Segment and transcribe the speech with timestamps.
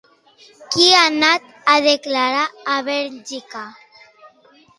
[0.75, 3.63] Qui ha anat a declarar a Bèlgica?